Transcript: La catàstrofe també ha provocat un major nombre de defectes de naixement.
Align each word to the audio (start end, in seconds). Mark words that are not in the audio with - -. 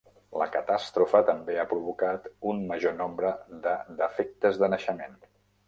La 0.41 0.45
catàstrofe 0.53 1.21
també 1.27 1.57
ha 1.57 1.65
provocat 1.73 2.25
un 2.53 2.65
major 2.73 2.97
nombre 3.03 3.35
de 3.69 3.77
defectes 4.03 4.61
de 4.65 4.75
naixement. 4.77 5.17